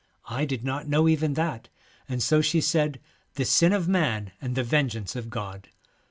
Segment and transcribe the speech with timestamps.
[0.39, 1.69] 'I did not know even that,
[2.09, 2.99] and so she said,
[3.35, 5.69] 'the sin of man and the vengeance of God.